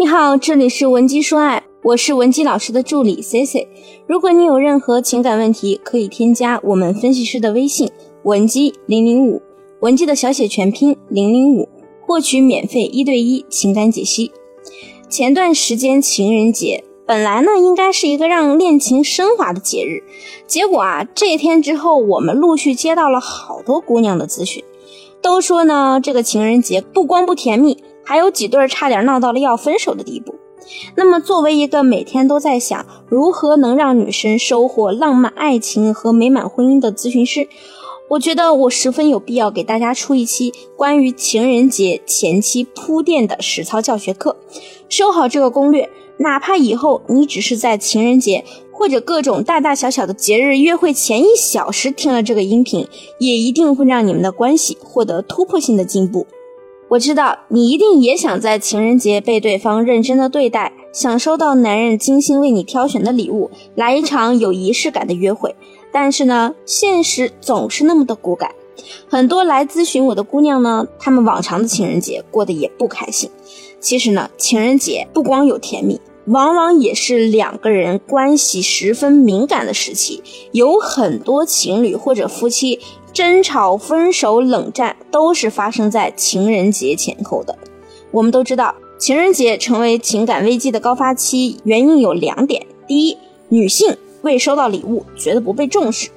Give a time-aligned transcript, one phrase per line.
[0.00, 3.68] 你好，这里是文姬说爱，我是文姬老师的助理 C C。
[4.06, 7.90] 如果你有任何情感问题，可以添加我们分析师的微信
[8.22, 9.42] 文姬零零五，
[9.80, 11.68] 文姬的小写全拼零零五，
[12.06, 14.32] 获取免费一对一情感解析。
[15.10, 20.02] 前段时间情人节本来呢应该是一个让恋情升华的节日，
[20.46, 24.64] 结果啊这天之后，我们陆续接到了好多姑娘的咨询，
[25.20, 27.76] 都说呢这个情人节不光不甜蜜。
[28.04, 30.34] 还有几对差点闹到了要分手的地步。
[30.94, 37.48] 那么，作为一个每天都在想如何能让女生收获浪漫爱情和美满婚姻的咨询师，
[38.10, 44.36] 我觉得我十分有必要给大家出一期关于情人节前期铺垫的实操教学课。
[44.88, 52.86] 收好这个攻略，哪怕以后你只是在情人节或者各种大大小小的节日约会前一小时听了这个音频，
[53.18, 56.26] 也一定会让你们的关系获得突破性的进步。
[56.90, 65.54] 我知道你一定也想在情人节被对方认真的对待，想收到男人精心为你挑选的礼物，来一场有仪式感的约会。
[65.92, 68.50] 但是呢，现实总是那么的骨感。
[69.08, 73.30] 很多来咨询我的姑娘呢，她们往常的情人节过得也不开心。
[73.78, 80.20] 其实呢，情人节不光有甜蜜，往往也是两个人关系十分敏感的时期。
[80.50, 82.80] 有很多情侣或者夫妻。
[83.12, 87.56] 争吵、分手、冷战都是发生在情人节前后的。
[88.10, 93.16] 我们都知道，情人节成为情感危机的高发期，原因有两点：第一，
[93.48, 96.10] 女性未收到礼物，觉得不被重视。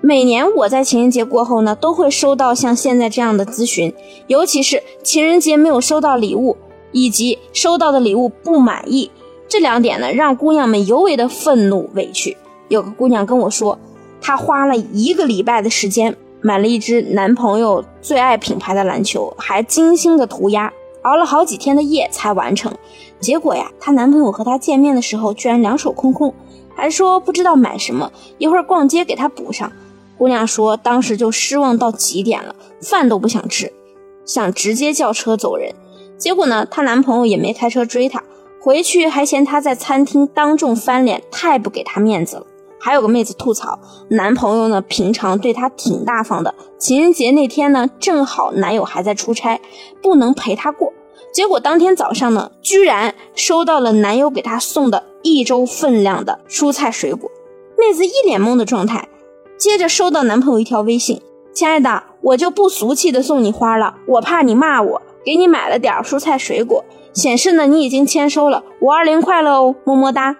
[0.00, 3.92] 每年我在情人节过后呢，都会收到像现在这样的咨询，
[4.28, 6.56] 尤其是情人节没有收到礼物，
[6.92, 9.10] 以及收到的礼物不满意，
[9.48, 12.36] 这两点呢，让姑娘们尤为的愤怒委屈。
[12.68, 13.78] 有个姑娘跟我说。
[14.20, 22.72] 她花了一个礼拜的时间买了一支男朋友最爱品牌的篮球，还精心的涂鸦，熬了好几天的夜才完成。
[23.20, 26.32] 结果呀，她男朋友和她见面的时候居然两手空空，
[26.74, 29.72] 还说不知道买什么，一会儿逛街给她补上。
[30.16, 33.72] 姑娘说当时就失望到极点了，饭都不想吃，
[34.24, 35.72] 想直接叫车走人。
[36.16, 38.22] 结果呢，她男朋友也没开车追她，
[38.60, 42.46] 回去还嫌她在餐厅当众翻脸，太不给她面子了。
[42.78, 43.78] 还有个妹子吐槽，
[44.08, 49.60] 男朋友呢平常对她挺大方的，情人节那天呢正好男友还在出差，
[50.02, 50.92] 不能陪她过。
[51.32, 57.30] 结果当天早上呢，居然收到了男友给她送的一周分量的蔬菜水果。
[57.76, 59.08] 妹子一脸懵的状态，
[59.56, 61.20] 接着收到男朋友一条微信
[61.52, 70.38] ：“亲爱的，我就不俗气的送你花了，我怕你骂我，给你买了点蔬菜水果，显示呢你已经签收了，五二零快乐哦，么么哒。”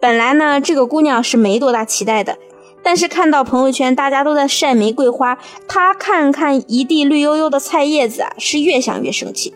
[0.00, 2.38] 本来呢，这个姑娘是没多大期待的，
[2.82, 5.38] 但是看到朋友圈大家都在晒玫瑰花，
[5.68, 9.52] 她看看一地绿油油的菜叶子啊，是越想越生气。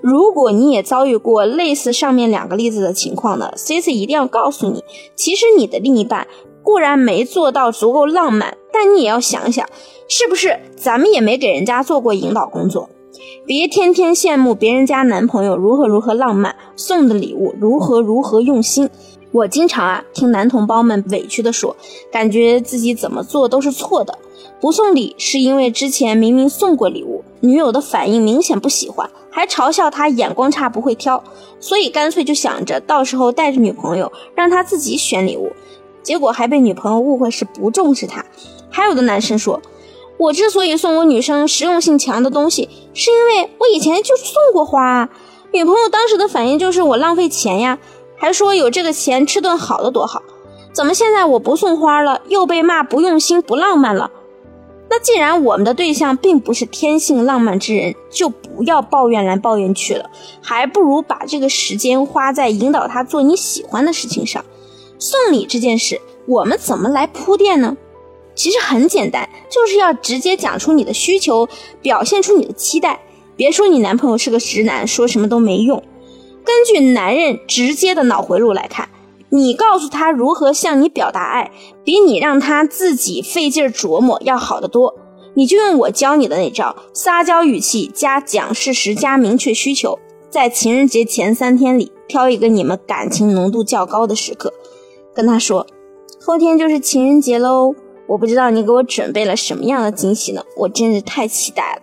[0.00, 4.82] 如果你也遭遇过类似上面两个例子的情况呢，C C 一定要告诉你，
[5.14, 6.26] 其实你的另一半
[6.62, 9.68] 固然没做到足够浪漫，但你也要想想，
[10.08, 12.88] 是不是咱们也没给人家做过引导工作？
[13.44, 18.88] 别天天羡慕别人家男朋友如何如何浪漫，送的礼物如何如何用心。
[19.32, 21.76] 我经常啊听男同胞们委屈的说，
[22.12, 24.16] 感觉自己怎么做都是错的。
[24.60, 31.24] 不送礼是因为之前明明送过礼物，女友的反应明显不喜欢，还嘲笑他眼光差不会挑，
[31.58, 35.50] 所以干脆就想着到时候带着女朋友让他自己选礼物，
[36.00, 38.24] 结果还被女朋友误会是不重视他。
[38.70, 39.60] 还有的男生说，
[40.18, 45.08] 我之所以送我女生实用性强的东西，是因为我以前就送过花，啊
[45.52, 47.78] 女朋友当时的反应就是我浪费钱呀。
[48.16, 50.22] 还说有这个钱吃顿好的多好，
[50.72, 54.12] 怎么现在我不送花了，又被骂不用心不浪漫了？
[54.88, 60.08] 那既然我们的对象并不是天性浪漫之人，就不要抱怨来抱怨去了，
[60.40, 64.44] 还不如把这个时间花在引导他做你喜欢的事情上。
[64.98, 67.76] 送礼这件事，我们怎么来铺垫呢？
[68.34, 71.48] 其实很简单，就是要直接讲出你的需求，
[71.80, 73.00] 表现出你的期待。
[73.36, 75.82] 别说你男朋友是个直男，说什么都没用。
[76.44, 78.88] 根据男人直接的脑回路来看，
[79.30, 81.50] 你告诉他如何向你表达爱，
[81.84, 84.94] 比你让他自己费劲琢磨要好得多。
[85.34, 89.98] 你就用我教你的那招，撒娇语气加讲事实加明确需求，
[90.28, 94.52] 在情人节前三天里挑一个你们感情浓度较高的时刻，
[95.14, 95.66] 跟他说，
[96.20, 97.74] 后天就是情人节喽，
[98.12, 101.82] 我不知道你给我准备了什么样的惊喜呢，我真是太期待了。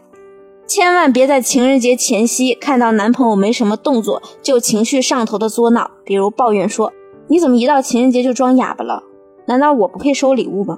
[0.68, 6.94] 千万别在情人节前夕看到男朋友没什么动作就情绪上头的作闹，比如抱怨说
[7.30, 9.02] ：“你怎么一到情人节就装哑巴了？
[9.48, 10.78] 难道我不配收礼物吗？”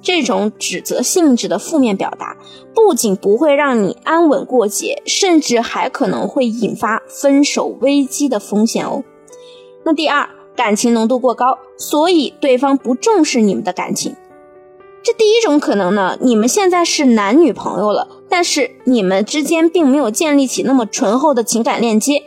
[0.00, 2.34] 这种指责性质的负面表达，
[2.74, 9.04] 不仅不会让你安稳过节，甚至还可能会引发分手危机的风险哦。
[9.84, 14.16] 那第二，感情浓度过高，所以对方不重视你们的感情。
[15.06, 22.24] 这第一种可能呢，你们现在是男女朋友了，但是你们之间并没有建立起那么醇厚的情感链接。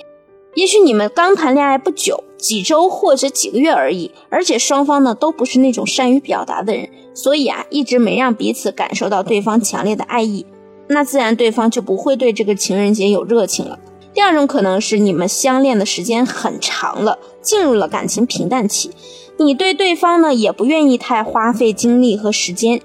[0.55, 10.45] 也许你们刚谈恋爱不久，几周或者几个月而已，而且双方呢都不是那种善于表达的人，所以啊，一直没让彼此感受到对方强烈的爱意，
[10.87, 13.77] 那自然对方就不会对这个情人节有热情了。
[14.13, 18.89] 第二种可能是你们相恋的时间很长了，进入了感情平淡期，
[19.39, 22.81] 你对对方呢也不愿意太花费精力和时间，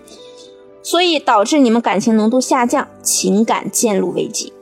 [0.83, 4.53] 所以导致你们感情浓度下降，情感渐入危机。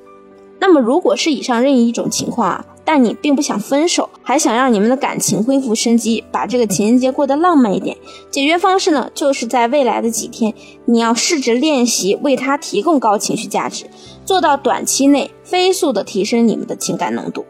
[0.58, 2.64] 那么如果是以上任意一种情况啊。
[2.84, 7.96] 但你并不想分手，还想让你们的感情恢复生机，把这个情人节过得浪漫一点。
[8.28, 10.52] 解决方式呢，就是在未来的几天，
[10.86, 13.86] 你要试着练习为他提供高情绪价值，
[14.24, 17.44] 做到短期内飞速的提升你们的情感浓度。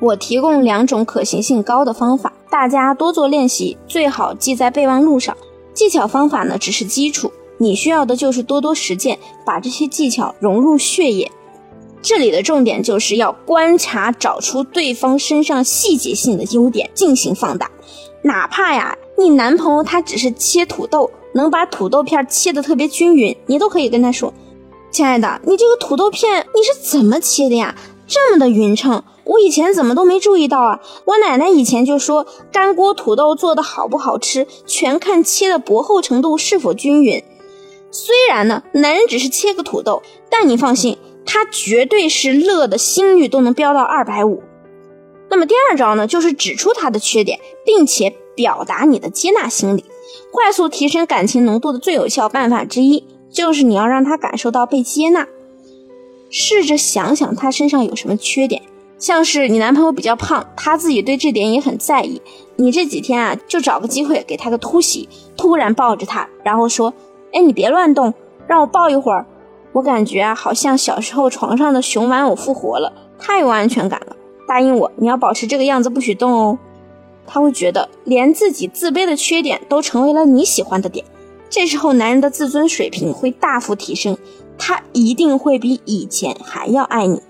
[0.00, 5.36] 我提供两种可行性高的方法，大家多做练习，最好记在备忘录上。
[5.74, 11.30] 技巧方法呢只是基础，你需要的就是多多实践，把这些技巧融入血液。
[12.00, 17.70] 这里的重点就是要观察，找出对方身上细节性的优点进行放大。
[18.22, 24.32] 哪怕呀，你男朋友他只是切土豆，能把土豆片切得特别均匀，你都可以跟他说
[24.90, 27.74] ：“亲爱的，你这个土豆片你是怎么切的呀？
[28.06, 30.80] 这么的匀称，我以前怎么都没注意到啊！
[31.04, 37.22] 我奶奶以前就说，干锅土豆做的好不好吃，全看切的薄厚程度是否均匀。
[37.90, 40.98] 虽然呢，男人只是切个土豆，但你放心。”
[41.30, 44.42] 他绝对是乐的心率都能飙到二百五。
[45.28, 49.84] 那么第二招呢，就是指出他的缺点，并且表达你的接纳心理。
[50.32, 55.28] 快速提升感情浓度的最有效办法之一，就是你要让他感受到被接纳。
[56.30, 58.62] 试着想想他身上有什么缺点，
[58.98, 62.20] 像是你男朋友比较胖，他自己对这点也很在意。
[62.56, 66.92] 你这几天啊，就找个机会给他个突袭，突然抱着他，然后说
[67.32, 68.12] ：“哎，你别乱动，
[68.48, 69.24] 让我抱一会儿。”
[69.72, 74.16] 我感觉啊，好像小时候床上的熊玩偶复活了，太有安全感了。
[74.48, 76.58] 答应我，你要保持这个样子，不许动哦。
[77.26, 81.04] 他会觉得连自己自卑的缺点都成为了你喜欢的点，
[81.48, 84.16] 这时候男人的自尊水平会大幅提升，
[84.56, 87.20] 他一定会比以前还要爱你。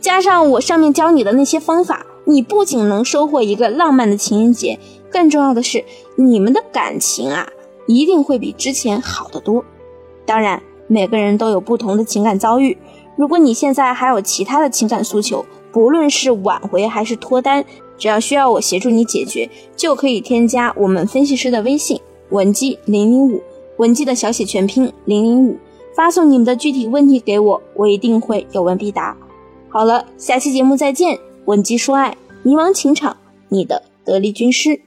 [0.00, 4.78] 加上我上面教你的那些方法，你不仅能收获一个浪漫的情人节，
[5.10, 5.84] 更重要的是，
[6.16, 7.48] 你们的感情啊，
[7.86, 9.64] 一定会比之前好得多。
[10.24, 10.62] 当然。
[10.90, 12.74] 每个人都有不同的情感遭遇，
[13.14, 17.62] 如果你现在还有其他的情感诉求，不论是挽回还是脱单，
[17.98, 22.00] 只要需要我协助你解决，就可以添加我们分析师的微信
[22.30, 23.42] 文姬零零五，
[23.76, 25.58] 文姬的小写全拼零零五，
[25.94, 29.14] 发送你们的具体问题给我，我一定会有问必答。
[29.70, 33.16] 好了，下期节目再见，文姬说爱，迷茫情场，
[33.48, 34.80] 你的得力军师。